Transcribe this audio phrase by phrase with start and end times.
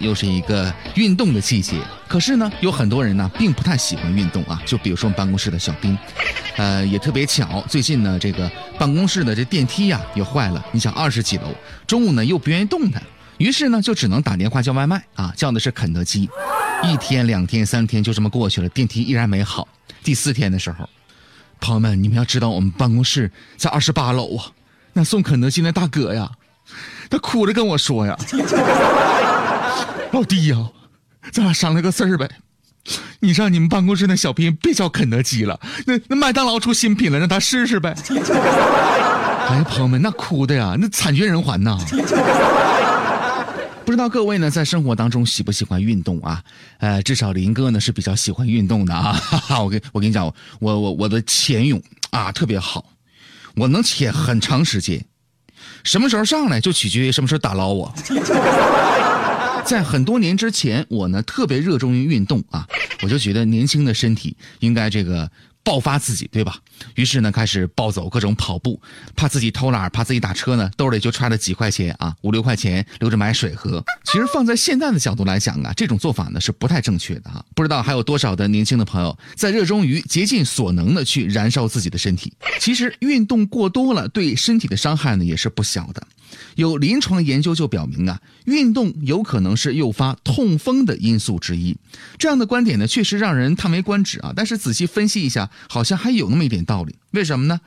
[0.00, 1.76] 又是一个运动的季节。
[2.08, 4.60] 可是呢，有很多人呢，并不太喜欢运动啊。
[4.66, 5.96] 就比如说我们办公室的小兵，
[6.56, 10.64] 呃，也特别巧，最近呢，这个办公室的这电梯呀也坏了。
[10.72, 11.54] 你想二十几楼，
[11.86, 13.00] 中午呢又不愿意动弹，
[13.38, 16.28] 于是呢就只能打电话叫外卖啊，叫的是肯德基。
[16.82, 19.68] 一天、两天、三天就这么过去了，电梯依然没好。
[20.02, 20.88] 第四天的时候，
[21.60, 24.46] 朋友们，你们要知道，我们办公室在二十八楼啊，
[24.94, 26.30] 那送肯德基的大哥呀，
[27.10, 28.16] 他哭着跟我说呀
[30.12, 30.70] ：“老弟呀。”
[31.32, 32.28] 咱俩商量个事儿呗，
[33.20, 37.94] 你让你们办公室那小兵别叫肯德基了，那那麦当劳出新品了，让他试试呗。
[39.48, 41.78] 哎，朋友们，那哭的呀，那惨绝人寰呐。
[43.84, 46.42] 不知道各位呢，在生活当中喜不喜欢运动啊？
[46.78, 49.12] 呃，至少林哥呢是比较喜欢运动的啊。
[49.12, 50.24] 哈哈，我跟我跟你讲，
[50.58, 52.84] 我我我的潜泳啊特别好，
[53.56, 55.04] 我能潜很长时间，
[55.84, 57.92] 什么时候上来就取决于什么时候打捞我。
[59.70, 62.66] 在很多年之前，我呢特别热衷于运动啊，
[63.04, 65.30] 我就觉得年轻的身体应该这个。
[65.62, 66.56] 爆发自己，对吧？
[66.94, 68.80] 于是呢，开始暴走，各种跑步，
[69.14, 73.84] 怕自己偷懒，怕自己打车呢，兜里就揣了几块钱啊，五六块钱留着买水喝。
[74.04, 77.44] 其实放在现在的角度来讲啊，这种做法呢是不太正确的啊。
[77.54, 82.32] 不知道还有多少的年轻的朋友在热衷于竭尽所能的去燃烧自己的身体。
[82.58, 86.02] 其实运动过多了，对身体的伤害呢也是不小的。
[86.56, 91.76] 有临床研究就表明啊，运动有可能是诱发痛风的因素之一。
[92.18, 94.32] 这样的观点呢，确实让人叹为观止啊。
[94.34, 96.96] 但是仔细分析一下，好像还有那么一点道理。
[97.12, 97.60] 为什么呢？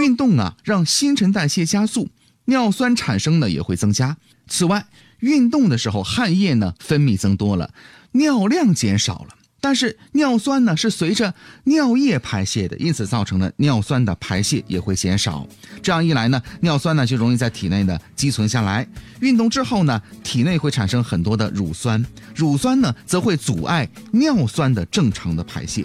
[0.00, 2.08] 运动啊，让新陈代谢加速，
[2.46, 4.16] 尿酸产生呢也会增加。
[4.46, 4.86] 此外，
[5.20, 7.72] 运动的时候汗液呢分泌增多了，
[8.12, 9.34] 尿量减少了。
[9.60, 15.46] 但是尿酸呢是随着尿液排泄的，因此造成了尿酸的排泄也会减少。
[15.82, 18.86] 这样一来呢，尿酸呢就容易在体内呢积存下来。
[19.20, 25.84] 运动之后呢，体内会产生很多的乳酸，乳酸呢则会阻碍尿酸的正常的排泄。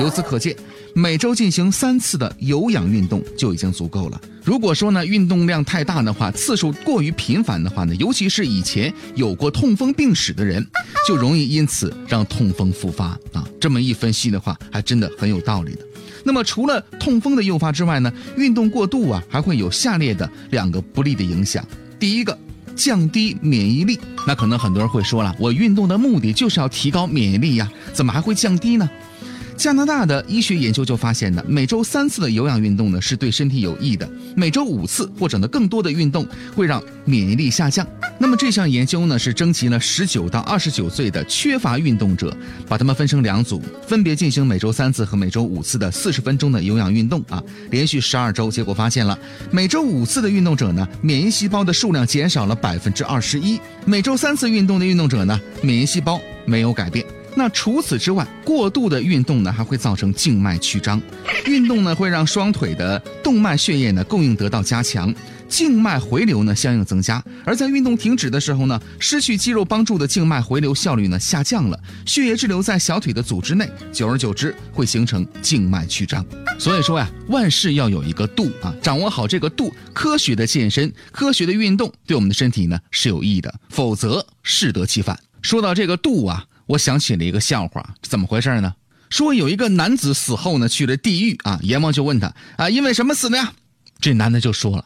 [0.00, 0.56] 由此可见。
[0.96, 4.20] 每周进行三次的有氧运动就已经足够了。
[4.44, 10.64] 如果说呢运动量太大的话，次数过于频繁的话呢，尤其是以前有过痛风病史的人，
[11.08, 13.42] 就容易因此让痛风复发啊。
[13.58, 15.78] 这么一分析的话，还真的很有道理的。
[16.22, 21.66] 那么除了痛风的诱发之外呢，运动过度啊还会有下列的两个不利的影响。
[21.98, 22.38] 第一个，
[22.76, 23.98] 降低免疫力。
[24.26, 28.88] 那可能很多人会说了，我运动的目的就是要提高免疫力呀，怎么还会降低呢？
[29.64, 37.86] 加拿大的医学研究就发现呢，每周三次的有氧运动呢是对身体有益的，每周五次或者呢更多的运动会让免疫力下降。
[38.18, 42.36] 那么这项研究呢是征集了十九到二十九岁的缺乏运动者，
[42.68, 49.18] 把他们分成两组，分别进行每周三次和每周五次的四十分钟的有氧运动啊，连续十二周，结果发现了
[49.50, 57.02] 每周五次的运动者呢，免疫细胞的数量减少了百分之二十一；每周三次运动的运动者呢，免疫细胞没有改变。
[57.36, 61.00] 那除此之外，过度的运动呢，还会造成静脉曲张。
[61.46, 65.12] 运动呢，会让双腿的动脉血液呢供应得到加强，
[65.48, 67.22] 静脉回流呢相应增加。
[67.44, 76.24] 而在运动停止的时候呢，失去肌肉帮助的静脉回流效率呢下降了，血液滞留在小腿的组织内，久而久之会形成静脉曲张。
[76.56, 85.18] 所以说呀，万事要有一个度啊，掌握好这个度，科学的健身，科学的运动，对我们的身体呢是有益的，否则适得其反。
[85.42, 86.44] 说到这个度啊。
[86.66, 88.74] 我想起了一个笑话，怎么回事呢？
[89.10, 93.52] 说有一个男子死后呢去了地狱啊，阎王就问他啊，因为什么死的呀？
[94.00, 94.84] 这男的就说了，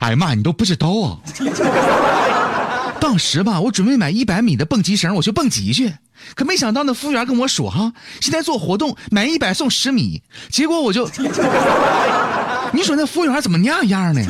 [0.00, 1.18] 哎呀妈，你都不知道啊！
[3.00, 5.94] 当时吧，我准备买一百米的蹦极绳，我去蹦极去，
[6.34, 11.08] 可没想到那服务员跟我说哈，现在做活动买一百送十米，结果我就，
[12.72, 14.20] 你说那服务员怎么那样呢？